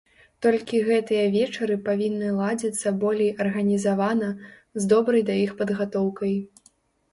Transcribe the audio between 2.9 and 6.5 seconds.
болей арганізавана, з добрай да іх падгатоўкай.